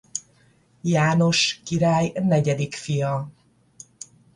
[0.81, 3.31] János király negyedik fia.